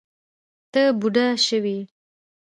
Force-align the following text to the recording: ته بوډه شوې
ته 0.71 0.81
بوډه 0.99 1.27
شوې 1.47 1.77